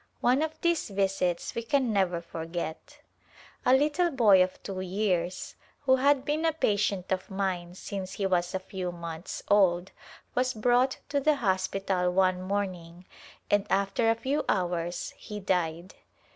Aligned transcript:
One 0.19 0.41
of 0.41 0.59
these 0.61 0.89
visits 0.89 1.53
we 1.53 1.61
can 1.61 1.93
never 1.93 2.21
forget. 2.21 2.97
A 3.67 3.75
little 3.75 4.09
boy 4.09 4.41
of 4.43 4.57
two 4.63 4.79
years, 4.81 5.53
who 5.81 5.97
had 5.97 6.25
been 6.25 6.43
a 6.43 6.53
patient 6.53 7.11
of 7.11 7.29
mine 7.29 7.75
since 7.75 8.13
he 8.13 8.25
was 8.25 8.55
a 8.55 8.59
few 8.59 8.91
months 8.91 9.43
old, 9.47 9.91
was 10.33 10.55
brought 10.55 10.97
to 11.09 11.19
the 11.19 11.35
hospital 11.35 12.09
one 12.11 12.41
morning 12.41 13.05
and 13.51 13.67
after 13.69 14.09
a 14.09 14.15
few 14.15 14.43
hours 14.49 15.13
he 15.17 15.39
died. 15.39 15.93